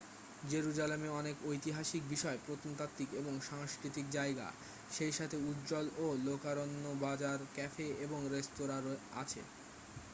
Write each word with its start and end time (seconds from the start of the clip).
জেরুজালেমে 0.43 1.09
অনেক 1.11 1.35
ঐতিহাসিক 1.45 2.03
বিষয় 2.09 2.37
প্রত্নতাত্ত্বিক 2.45 3.09
এবং 3.13 3.33
সাংস্কৃতিক 3.49 4.05
জায়গা 4.11 4.47
সেই 4.91 5.13
সাথে 5.13 5.37
উজ্জ্বল 5.49 5.85
ও 5.97 6.25
লোকারণ্য 6.25 6.83
বাজার 7.01 7.39
ক্যাফে 7.55 7.87
এবং 8.05 8.19
রেস্তোরাঁ 8.31 8.81
আছে 9.15 9.41